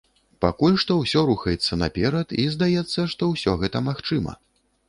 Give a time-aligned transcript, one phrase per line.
[0.45, 4.39] Пакуль што ўсё рухаецца наперад і, здаецца, што ўсё гэта магчыма.